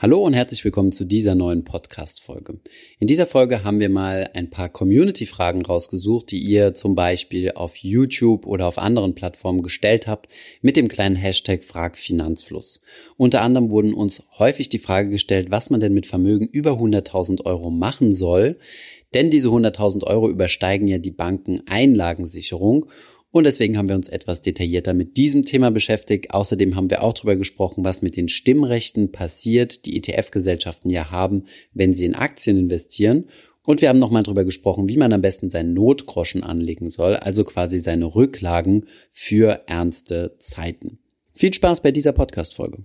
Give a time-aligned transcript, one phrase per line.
[0.00, 2.60] Hallo und herzlich willkommen zu dieser neuen Podcast-Folge.
[3.00, 7.78] In dieser Folge haben wir mal ein paar Community-Fragen rausgesucht, die ihr zum Beispiel auf
[7.78, 10.28] YouTube oder auf anderen Plattformen gestellt habt
[10.62, 12.80] mit dem kleinen Hashtag FragFinanzfluss.
[13.16, 17.44] Unter anderem wurden uns häufig die Frage gestellt, was man denn mit Vermögen über 100.000
[17.44, 18.60] Euro machen soll,
[19.14, 22.86] denn diese 100.000 Euro übersteigen ja die Bankeneinlagensicherung
[23.30, 26.32] und deswegen haben wir uns etwas detaillierter mit diesem Thema beschäftigt.
[26.32, 31.44] Außerdem haben wir auch darüber gesprochen, was mit den Stimmrechten passiert, die ETF-Gesellschaften ja haben,
[31.74, 33.26] wenn sie in Aktien investieren.
[33.64, 37.44] Und wir haben nochmal darüber gesprochen, wie man am besten seinen Notgroschen anlegen soll, also
[37.44, 40.98] quasi seine Rücklagen für ernste Zeiten.
[41.34, 42.78] Viel Spaß bei dieser Podcast-Folge.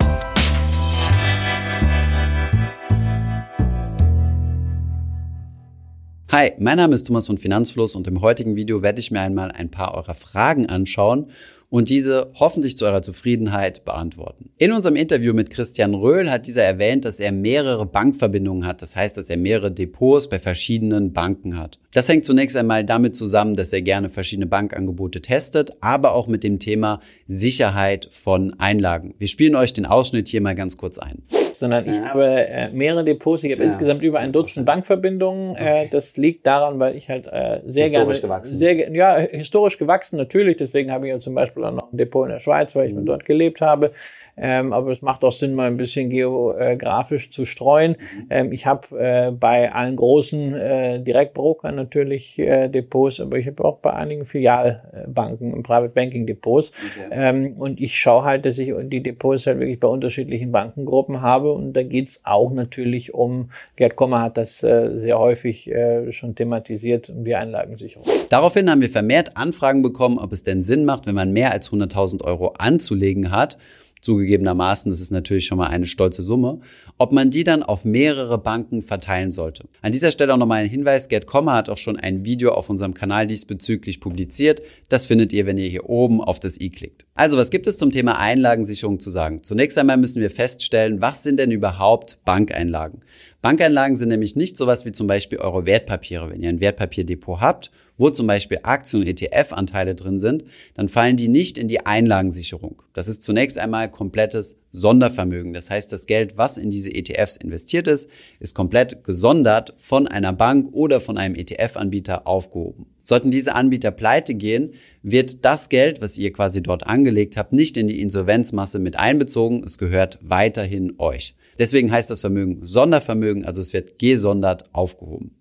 [6.33, 9.51] Hi, mein Name ist Thomas von Finanzfluss und im heutigen Video werde ich mir einmal
[9.51, 11.27] ein paar eurer Fragen anschauen
[11.69, 14.49] und diese hoffentlich zu eurer Zufriedenheit beantworten.
[14.57, 18.81] In unserem Interview mit Christian Röhl hat dieser erwähnt, dass er mehrere Bankverbindungen hat.
[18.81, 21.77] Das heißt, dass er mehrere Depots bei verschiedenen Banken hat.
[21.93, 26.43] Das hängt zunächst einmal damit zusammen, dass er gerne verschiedene Bankangebote testet, aber auch mit
[26.43, 29.13] dem Thema Sicherheit von Einlagen.
[29.19, 31.21] Wir spielen euch den Ausschnitt hier mal ganz kurz ein
[31.63, 33.41] sondern ich habe äh, mehrere Depots.
[33.45, 35.51] Ich habe insgesamt über ein Dutzend Bankverbindungen.
[35.51, 35.85] Äh, okay.
[35.85, 38.57] Äh, das liegt daran, weil ich halt äh, sehr historisch gerne gewachsen.
[38.57, 40.57] sehr ja historisch gewachsen natürlich.
[40.57, 42.93] Deswegen habe ich ja zum Beispiel auch noch ein Depot in der Schweiz, weil ich
[42.93, 43.05] mhm.
[43.05, 43.91] dort gelebt habe.
[44.35, 47.95] Ähm, aber es macht auch Sinn, mal ein bisschen geografisch zu streuen.
[48.29, 53.63] Ähm, ich habe äh, bei allen großen äh, Direktbrokern natürlich äh, Depots, aber ich habe
[53.63, 56.71] auch bei einigen Filialbanken und Private Banking Depots.
[56.71, 57.09] Okay.
[57.11, 61.53] Ähm, und ich schaue halt, dass ich die Depots halt wirklich bei unterschiedlichen Bankengruppen habe.
[61.53, 66.35] Und da geht's auch natürlich um, Gerd Kommer hat das äh, sehr häufig äh, schon
[66.35, 68.07] thematisiert, um die Einlagensicherung.
[68.29, 71.71] Daraufhin haben wir vermehrt Anfragen bekommen, ob es denn Sinn macht, wenn man mehr als
[71.71, 73.57] 100.000 Euro anzulegen hat
[74.03, 76.59] zugegebenermaßen, das ist natürlich schon mal eine stolze Summe,
[76.97, 79.65] ob man die dann auf mehrere Banken verteilen sollte.
[79.81, 82.93] An dieser Stelle auch nochmal ein Hinweis, GetComma hat auch schon ein Video auf unserem
[82.93, 84.61] Kanal diesbezüglich publiziert.
[84.89, 87.05] Das findet ihr, wenn ihr hier oben auf das i klickt.
[87.15, 89.43] Also, was gibt es zum Thema Einlagensicherung zu sagen?
[89.43, 93.01] Zunächst einmal müssen wir feststellen, was sind denn überhaupt Bankeinlagen?
[93.41, 96.29] Bankeinlagen sind nämlich nicht sowas wie zum Beispiel eure Wertpapiere.
[96.29, 100.43] Wenn ihr ein Wertpapierdepot habt wo zum Beispiel Aktien- und ETF-Anteile drin sind,
[100.73, 102.81] dann fallen die nicht in die Einlagensicherung.
[102.93, 105.53] Das ist zunächst einmal komplettes Sondervermögen.
[105.53, 108.09] Das heißt, das Geld, was in diese ETFs investiert ist,
[108.39, 112.87] ist komplett gesondert von einer Bank oder von einem ETF-Anbieter aufgehoben.
[113.03, 117.77] Sollten diese Anbieter pleite gehen, wird das Geld, was ihr quasi dort angelegt habt, nicht
[117.77, 119.63] in die Insolvenzmasse mit einbezogen.
[119.63, 121.35] Es gehört weiterhin euch.
[121.59, 125.35] Deswegen heißt das Vermögen Sondervermögen, also es wird gesondert aufgehoben.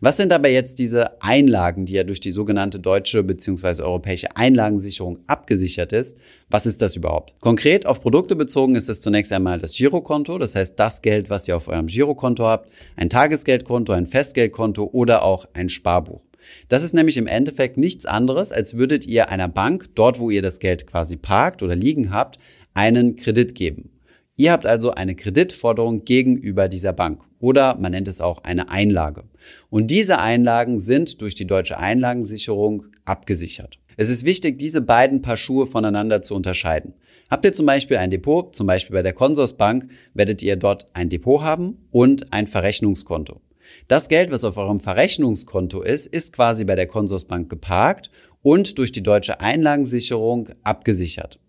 [0.00, 3.82] Was sind aber jetzt diese Einlagen, die ja durch die sogenannte deutsche bzw.
[3.82, 6.18] europäische Einlagensicherung abgesichert ist?
[6.50, 7.34] Was ist das überhaupt?
[7.40, 11.48] Konkret auf Produkte bezogen ist es zunächst einmal das Girokonto, das heißt das Geld, was
[11.48, 16.22] ihr auf eurem Girokonto habt, ein Tagesgeldkonto, ein Festgeldkonto oder auch ein Sparbuch.
[16.68, 20.42] Das ist nämlich im Endeffekt nichts anderes, als würdet ihr einer Bank, dort wo ihr
[20.42, 22.38] das Geld quasi parkt oder liegen habt,
[22.74, 23.90] einen Kredit geben.
[24.36, 29.24] Ihr habt also eine Kreditforderung gegenüber dieser Bank oder man nennt es auch eine Einlage.
[29.70, 33.78] Und diese Einlagen sind durch die deutsche Einlagensicherung abgesichert.
[33.96, 36.94] Es ist wichtig, diese beiden Paar Schuhe voneinander zu unterscheiden.
[37.30, 41.08] Habt ihr zum Beispiel ein Depot, zum Beispiel bei der Consorsbank, werdet ihr dort ein
[41.08, 43.40] Depot haben und ein Verrechnungskonto.
[43.88, 48.10] Das Geld, was auf eurem Verrechnungskonto ist, ist quasi bei der Consorsbank geparkt
[48.42, 51.40] und durch die deutsche Einlagensicherung abgesichert.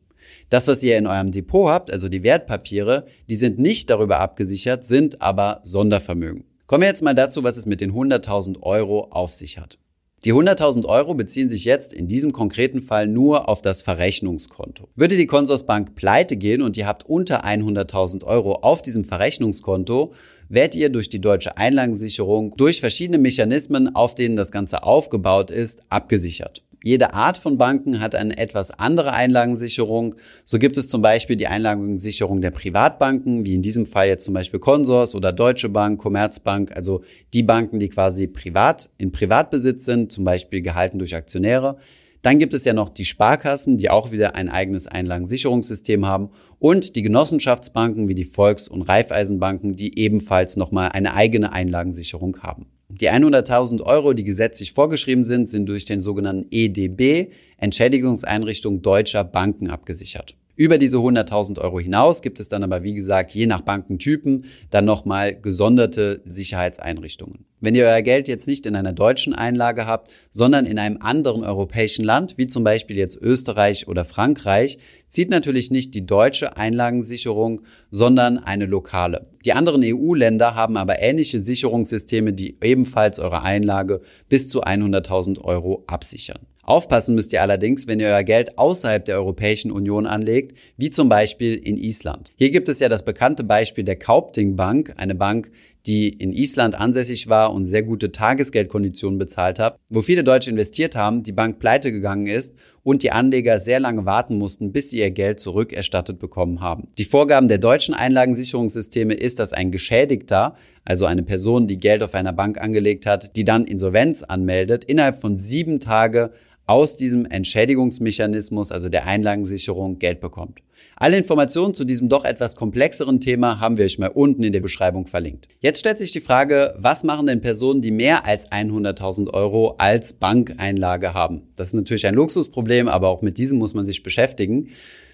[0.49, 4.85] Das, was ihr in eurem Depot habt, also die Wertpapiere, die sind nicht darüber abgesichert,
[4.85, 6.45] sind aber Sondervermögen.
[6.67, 9.77] Kommen wir jetzt mal dazu, was es mit den 100.000 Euro auf sich hat.
[10.25, 14.89] Die 100.000 Euro beziehen sich jetzt in diesem konkreten Fall nur auf das Verrechnungskonto.
[14.95, 20.13] Würde die Consorsbank pleite gehen und ihr habt unter 100.000 Euro auf diesem Verrechnungskonto,
[20.49, 25.83] werdet ihr durch die deutsche Einlagensicherung durch verschiedene Mechanismen, auf denen das Ganze aufgebaut ist,
[25.89, 26.63] abgesichert.
[26.87, 30.15] Jede Art von Banken hat eine etwas andere Einlagensicherung.
[30.45, 34.33] So gibt es zum Beispiel die Einlagensicherung der Privatbanken, wie in diesem Fall jetzt zum
[34.33, 37.03] Beispiel Consors oder Deutsche Bank, Commerzbank, also
[37.33, 41.75] die Banken, die quasi privat in Privatbesitz sind, zum Beispiel gehalten durch Aktionäre.
[42.21, 46.95] Dann gibt es ja noch die Sparkassen, die auch wieder ein eigenes Einlagensicherungssystem haben und
[46.95, 52.67] die Genossenschaftsbanken wie die Volks- und Raiffeisenbanken, die ebenfalls nochmal eine eigene Einlagensicherung haben.
[52.99, 59.69] Die 100.000 Euro, die gesetzlich vorgeschrieben sind, sind durch den sogenannten EDB, Entschädigungseinrichtung deutscher Banken,
[59.69, 60.35] abgesichert.
[60.57, 64.85] Über diese 100.000 Euro hinaus gibt es dann aber, wie gesagt, je nach Bankentypen dann
[64.85, 67.45] nochmal gesonderte Sicherheitseinrichtungen.
[67.59, 71.43] Wenn ihr euer Geld jetzt nicht in einer deutschen Einlage habt, sondern in einem anderen
[71.43, 77.61] europäischen Land, wie zum Beispiel jetzt Österreich oder Frankreich, zieht natürlich nicht die deutsche Einlagensicherung,
[77.91, 79.27] sondern eine lokale.
[79.45, 85.83] Die anderen EU-Länder haben aber ähnliche Sicherungssysteme, die ebenfalls eure Einlage bis zu 100.000 Euro
[85.85, 86.39] absichern.
[86.67, 91.07] Aufpassen müsst ihr allerdings, wenn ihr euer Geld außerhalb der Europäischen Union anlegt, wie zum
[91.07, 92.33] Beispiel in Island.
[92.35, 95.49] Hier gibt es ja das bekannte Beispiel der Kaupting Bank, eine Bank,
[95.85, 100.97] die in Island ansässig war und sehr gute Tagesgeldkonditionen bezahlt hat, wo viele Deutsche investiert
[100.97, 102.53] haben, die Bank pleite gegangen ist
[102.83, 106.89] und die Anleger sehr lange warten mussten, bis sie ihr Geld zurückerstattet bekommen haben.
[106.97, 112.13] Die Vorgaben der deutschen Einlagensicherungssysteme ist, dass ein Geschädigter, also eine Person, die Geld auf
[112.13, 116.31] einer Bank angelegt hat, die dann Insolvenz anmeldet, innerhalb von sieben Tage
[116.67, 120.59] aus diesem Entschädigungsmechanismus, also der Einlagensicherung, Geld bekommt.
[120.97, 124.59] Alle Informationen zu diesem doch etwas komplexeren Thema haben wir euch mal unten in der
[124.59, 125.47] Beschreibung verlinkt.
[125.59, 130.13] Jetzt stellt sich die Frage, was machen denn Personen, die mehr als 100.000 Euro als
[130.13, 131.43] Bankeinlage haben?
[131.55, 134.69] Das ist natürlich ein Luxusproblem, aber auch mit diesem muss man sich beschäftigen.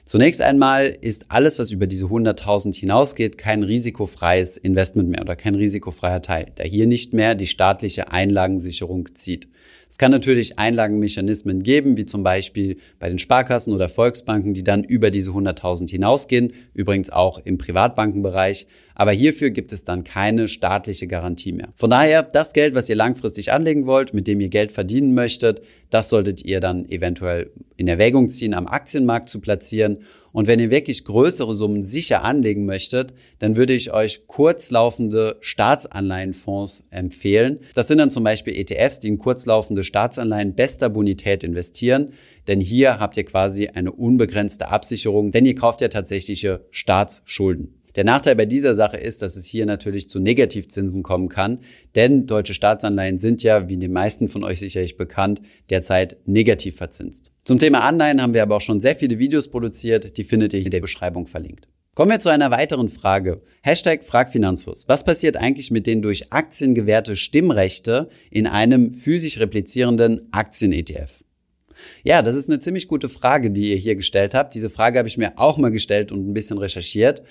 [0.06, 5.56] Zunächst einmal ist alles, was über diese 100.000 hinausgeht, kein risikofreies Investment mehr oder kein
[5.56, 9.48] risikofreier Teil, da hier nicht mehr die staatliche Einlagensicherung zieht.
[9.94, 14.84] Es kann natürlich Einlagenmechanismen geben, wie zum Beispiel bei den Sparkassen oder Volksbanken, die dann
[14.84, 18.66] über diese 100.000 hinausgehen, übrigens auch im Privatbankenbereich.
[18.96, 21.70] Aber hierfür gibt es dann keine staatliche Garantie mehr.
[21.76, 25.62] Von daher, das Geld, was ihr langfristig anlegen wollt, mit dem ihr Geld verdienen möchtet,
[25.90, 30.00] das solltet ihr dann eventuell in Erwägung ziehen, am Aktienmarkt zu platzieren
[30.34, 36.86] und wenn ihr wirklich größere Summen sicher anlegen möchtet, dann würde ich euch kurzlaufende Staatsanleihenfonds
[36.90, 37.60] empfehlen.
[37.76, 42.14] Das sind dann zum Beispiel ETFs, die in kurzlaufende Staatsanleihen bester Bonität investieren.
[42.48, 47.83] Denn hier habt ihr quasi eine unbegrenzte Absicherung, denn ihr kauft ja tatsächliche Staatsschulden.
[47.96, 51.60] Der Nachteil bei dieser Sache ist, dass es hier natürlich zu Negativzinsen kommen kann,
[51.96, 57.32] denn deutsche Staatsanleihen sind ja, wie den meisten von euch sicherlich bekannt, derzeit negativ verzinst.
[57.44, 60.62] Zum Thema Anleihen haben wir aber auch schon sehr viele Videos produziert, die findet ihr
[60.66, 61.68] in der Beschreibung verlinkt.
[61.96, 63.44] Kommen wir zu einer weiteren Frage.
[63.62, 64.86] Hashtag Fragfinanzfluss.
[64.88, 71.24] Was passiert eigentlich mit den durch Aktien gewährte Stimmrechte in einem physisch replizierenden Aktien-ETF?
[72.04, 74.56] Ja, das ist eine ziemlich gute Frage, die ihr hier gestellt habt.
[74.56, 77.22] Diese Frage habe ich mir auch mal gestellt und ein bisschen recherchiert.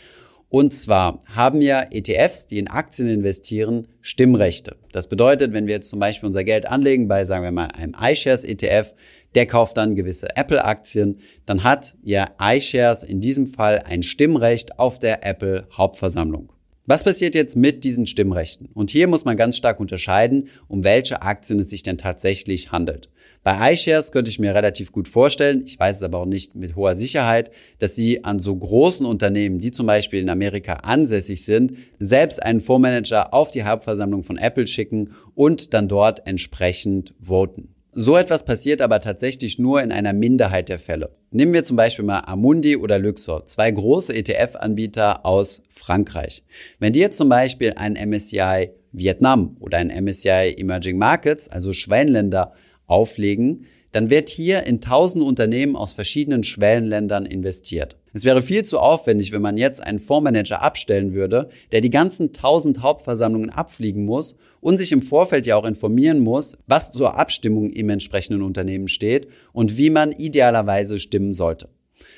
[0.53, 4.77] Und zwar haben ja ETFs, die in Aktien investieren, Stimmrechte.
[4.93, 7.97] Das bedeutet, wenn wir jetzt zum Beispiel unser Geld anlegen bei, sagen wir mal, einem
[7.99, 8.93] iShares ETF,
[9.35, 14.99] der kauft dann gewisse Apple-Aktien, dann hat ja iShares in diesem Fall ein Stimmrecht auf
[14.99, 16.53] der Apple Hauptversammlung.
[16.93, 18.69] Was passiert jetzt mit diesen Stimmrechten?
[18.75, 23.09] Und hier muss man ganz stark unterscheiden, um welche Aktien es sich denn tatsächlich handelt.
[23.43, 26.77] Bei iShares könnte ich mir relativ gut vorstellen, ich weiß es aber auch nicht mit
[26.77, 31.79] hoher Sicherheit, dass sie an so großen Unternehmen, die zum Beispiel in Amerika ansässig sind,
[31.99, 37.72] selbst einen Fondsmanager auf die Hauptversammlung von Apple schicken und dann dort entsprechend voten.
[37.95, 41.11] So etwas passiert aber tatsächlich nur in einer Minderheit der Fälle.
[41.31, 46.43] Nehmen wir zum Beispiel mal Amundi oder Luxor, zwei große ETF-Anbieter aus Frankreich.
[46.79, 52.55] Wenn die jetzt zum Beispiel ein MSCI Vietnam oder ein MSCI Emerging Markets, also Schwellenländer,
[52.87, 57.97] auflegen, dann wird hier in tausend Unternehmen aus verschiedenen Schwellenländern investiert.
[58.15, 62.33] Es wäre viel zu aufwendig, wenn man jetzt einen Fondsmanager abstellen würde, der die ganzen
[62.33, 67.71] tausend Hauptversammlungen abfliegen muss und sich im Vorfeld ja auch informieren muss, was zur Abstimmung
[67.71, 71.69] im entsprechenden Unternehmen steht und wie man idealerweise stimmen sollte.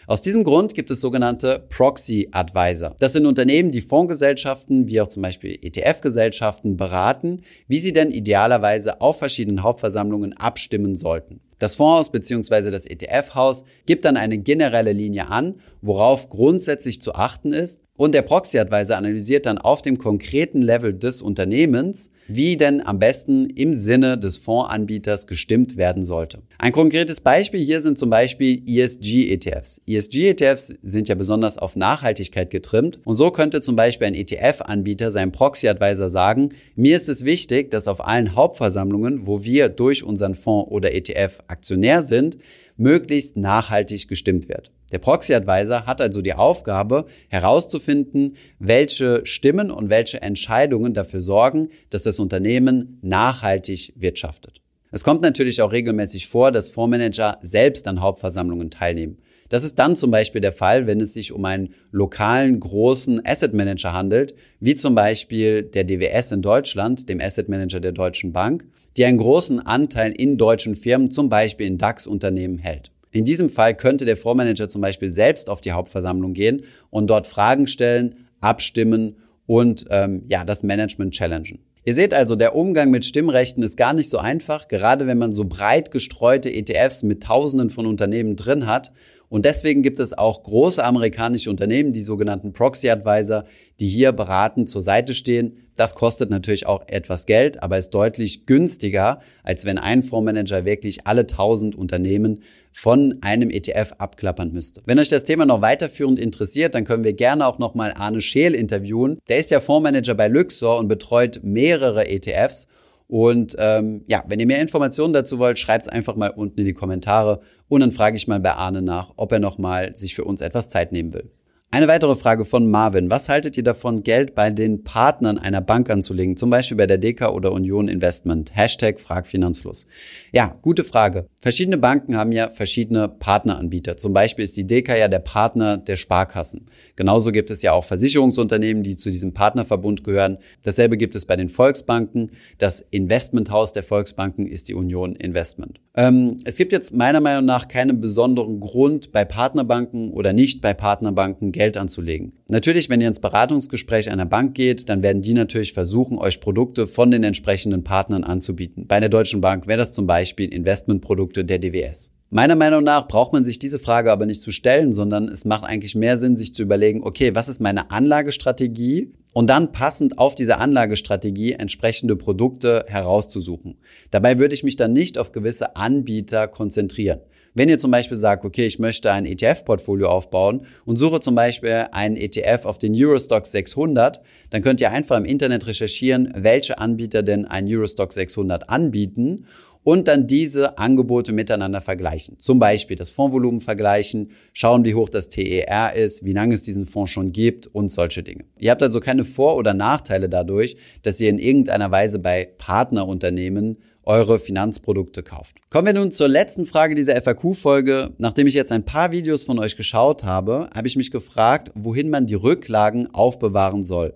[0.07, 2.95] Aus diesem Grund gibt es sogenannte Proxy Advisor.
[3.01, 9.01] Das sind Unternehmen, die Fondsgesellschaften wie auch zum Beispiel ETF-Gesellschaften beraten, wie sie denn idealerweise
[9.01, 11.41] auf verschiedenen Hauptversammlungen abstimmen sollten.
[11.59, 12.71] Das Fondshaus bzw.
[12.71, 17.83] das ETF-Haus gibt dann eine generelle Linie an, worauf grundsätzlich zu achten ist.
[17.97, 23.49] Und der Proxy-Advisor analysiert dann auf dem konkreten Level des Unternehmens, wie denn am besten
[23.51, 26.43] im Sinne des Fondsanbieters gestimmt werden sollte.
[26.59, 29.81] Ein konkretes Beispiel hier sind zum Beispiel ESG-ETFs.
[29.87, 35.31] ESG-ETFs sind ja besonders auf Nachhaltigkeit getrimmt und so könnte zum Beispiel ein ETF-Anbieter seinem
[35.31, 40.69] Proxy-Advisor sagen, mir ist es wichtig, dass auf allen Hauptversammlungen, wo wir durch unseren Fonds
[40.73, 42.39] oder ETF Aktionär sind,
[42.77, 44.71] möglichst nachhaltig gestimmt wird.
[44.93, 51.69] Der Proxy Advisor hat also die Aufgabe herauszufinden, welche Stimmen und welche Entscheidungen dafür sorgen,
[51.91, 54.61] dass das Unternehmen nachhaltig wirtschaftet.
[54.93, 59.19] Es kommt natürlich auch regelmäßig vor, dass Fondsmanager selbst an Hauptversammlungen teilnehmen.
[59.49, 63.53] Das ist dann zum Beispiel der Fall, wenn es sich um einen lokalen großen Asset
[63.55, 68.65] Manager handelt, wie zum Beispiel der DWS in Deutschland, dem Asset Manager der Deutschen Bank,
[68.97, 72.93] die einen großen Anteil in deutschen Firmen, zum Beispiel in DAX-Unternehmen hält.
[73.11, 77.27] In diesem Fall könnte der Fondsmanager zum Beispiel selbst auf die Hauptversammlung gehen und dort
[77.27, 81.61] Fragen stellen, abstimmen und ähm, ja, das Management challengen.
[81.87, 85.33] Ihr seht also, der Umgang mit Stimmrechten ist gar nicht so einfach, gerade wenn man
[85.33, 88.91] so breit gestreute ETFs mit Tausenden von Unternehmen drin hat.
[89.35, 93.47] Und deswegen gibt es auch große amerikanische Unternehmen, die sogenannten Proxy Advisor,
[93.81, 95.57] die hier beratend zur Seite stehen.
[95.75, 101.09] Das kostet natürlich auch etwas Geld, aber ist deutlich günstiger, als wenn ein Fondsmanager wirklich
[101.09, 104.83] alle tausend Unternehmen von einem ETF abklappern müsste.
[104.87, 108.55] Wenn euch das Thema noch weiterführend interessiert, dann können wir gerne auch nochmal Arne Scheel
[108.55, 109.19] interviewen.
[109.29, 112.69] Der ist ja Fondsmanager bei Luxor und betreut mehrere ETFs.
[113.07, 116.65] Und ähm, ja, wenn ihr mehr Informationen dazu wollt, schreibt es einfach mal unten in
[116.65, 120.25] die Kommentare und dann frage ich mal bei Arne nach, ob er nochmal sich für
[120.25, 121.31] uns etwas Zeit nehmen will.
[121.75, 123.11] Eine weitere Frage von Marvin.
[123.11, 126.37] Was haltet ihr davon, Geld bei den Partnern einer Bank anzulegen?
[126.37, 128.55] Zum Beispiel bei der DK oder Union Investment.
[128.55, 129.85] Hashtag Fragfinanzfluss.
[130.31, 131.27] Ja, gute Frage.
[131.41, 133.97] Verschiedene Banken haben ja verschiedene Partneranbieter.
[133.97, 136.71] Zum Beispiel ist die DK ja der Partner der Sparkassen.
[136.95, 140.39] Genauso gibt es ja auch Versicherungsunternehmen, die zu diesem Partnerverbund gehören.
[140.63, 142.31] Dasselbe gibt es bei den Volksbanken.
[142.59, 145.81] Das Investmenthaus der Volksbanken ist die Union Investment.
[145.97, 150.75] Ähm, es gibt jetzt meiner Meinung nach keinen besonderen Grund bei Partnerbanken oder nicht bei
[150.75, 152.33] Partnerbanken Geld anzulegen.
[152.51, 156.87] Natürlich, wenn ihr ins Beratungsgespräch einer Bank geht, dann werden die natürlich versuchen, euch Produkte
[156.87, 158.87] von den entsprechenden Partnern anzubieten.
[158.87, 162.13] Bei einer Deutschen Bank wäre das zum Beispiel Investmentprodukte der DWS.
[162.31, 165.63] Meiner Meinung nach braucht man sich diese Frage aber nicht zu stellen, sondern es macht
[165.63, 169.13] eigentlich mehr Sinn, sich zu überlegen, okay, was ist meine Anlagestrategie?
[169.33, 173.77] Und dann passend auf diese Anlagestrategie entsprechende Produkte herauszusuchen.
[174.11, 177.21] Dabei würde ich mich dann nicht auf gewisse Anbieter konzentrieren.
[177.57, 181.87] Wenn ihr zum Beispiel sagt, okay, ich möchte ein ETF-Portfolio aufbauen und suche zum Beispiel
[181.93, 184.21] einen ETF auf den Eurostock 600,
[184.51, 189.47] dann könnt ihr einfach im Internet recherchieren, welche Anbieter denn ein Eurostock 600 anbieten
[189.85, 192.41] und dann diese Angebote miteinander vergleichen.
[192.41, 196.87] Zum Beispiel das Fondsvolumen vergleichen, schauen, wie hoch das TER ist, wie lange es diesen
[196.87, 198.45] Fonds schon gibt und solche Dinge.
[198.59, 203.79] Ihr habt also keine Vor- oder Nachteile dadurch, dass ihr in irgendeiner Weise bei Partnerunternehmen
[204.07, 205.57] eure Finanzprodukte kauft.
[205.71, 208.13] Kommen wir nun zur letzten Frage dieser FAQ-Folge.
[208.19, 212.11] Nachdem ich jetzt ein paar Videos von euch geschaut habe, habe ich mich gefragt, wohin
[212.11, 214.15] man die Rücklagen aufbewahren soll.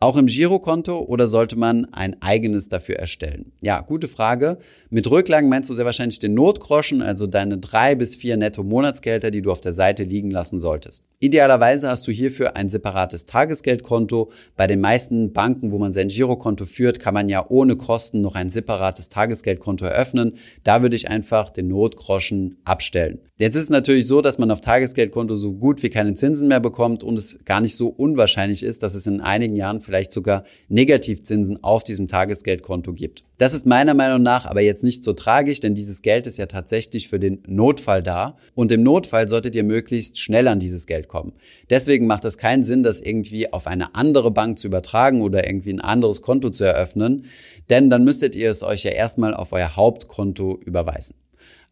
[0.00, 3.50] Auch im Girokonto oder sollte man ein eigenes dafür erstellen?
[3.60, 4.58] Ja, gute Frage.
[4.90, 9.42] Mit Rücklagen meinst du sehr wahrscheinlich den Notgroschen, also deine drei bis vier Netto-Monatsgelder, die
[9.42, 11.04] du auf der Seite liegen lassen solltest.
[11.18, 14.30] Idealerweise hast du hierfür ein separates Tagesgeldkonto.
[14.56, 18.36] Bei den meisten Banken, wo man sein Girokonto führt, kann man ja ohne Kosten noch
[18.36, 20.34] ein separates Tagesgeldkonto eröffnen.
[20.62, 23.18] Da würde ich einfach den Notgroschen abstellen.
[23.36, 26.60] Jetzt ist es natürlich so, dass man auf Tagesgeldkonto so gut wie keine Zinsen mehr
[26.60, 30.44] bekommt und es gar nicht so unwahrscheinlich ist, dass es in einigen Jahren vielleicht sogar
[30.68, 33.24] Negativzinsen auf diesem Tagesgeldkonto gibt.
[33.38, 36.44] Das ist meiner Meinung nach aber jetzt nicht so tragisch, denn dieses Geld ist ja
[36.44, 41.08] tatsächlich für den Notfall da und im Notfall solltet ihr möglichst schnell an dieses Geld
[41.08, 41.32] kommen.
[41.70, 45.72] Deswegen macht es keinen Sinn, das irgendwie auf eine andere Bank zu übertragen oder irgendwie
[45.72, 47.24] ein anderes Konto zu eröffnen,
[47.70, 51.14] denn dann müsstet ihr es euch ja erstmal auf euer Hauptkonto überweisen.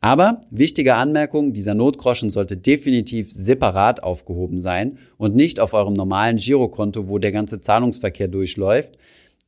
[0.00, 6.36] Aber wichtige Anmerkung, dieser Notgroschen sollte definitiv separat aufgehoben sein und nicht auf eurem normalen
[6.36, 8.96] Girokonto, wo der ganze Zahlungsverkehr durchläuft,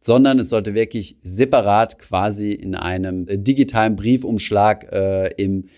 [0.01, 5.69] sondern es sollte wirklich separat quasi in einem äh, digitalen Briefumschlag äh, im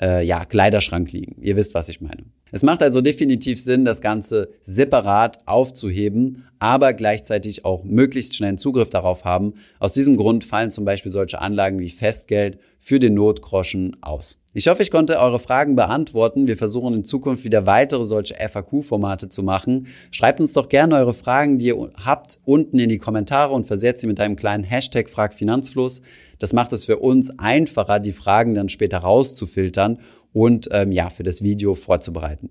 [0.00, 1.40] äh, ja, Kleiderschrank liegen.
[1.42, 2.24] Ihr wisst, was ich meine.
[2.52, 8.90] Es macht also definitiv Sinn, das Ganze separat aufzuheben, aber gleichzeitig auch möglichst schnellen Zugriff
[8.90, 9.54] darauf haben.
[9.78, 14.38] Aus diesem Grund fallen zum Beispiel solche Anlagen wie Festgeld für den Notgroschen aus.
[14.52, 16.48] Ich hoffe, ich konnte eure Fragen beantworten.
[16.48, 19.86] Wir versuchen in Zukunft wieder weitere solche FAQ-Formate zu machen.
[20.10, 24.00] Schreibt uns doch gerne eure Fragen, die ihr habt, unten in die Kommentare und versetzt
[24.00, 26.02] sie mit einem kleinen Hashtag FragFinanzfluss.
[26.40, 29.98] Das macht es für uns einfacher, die Fragen dann später rauszufiltern
[30.32, 32.50] und ähm, ja, für das Video vorzubereiten.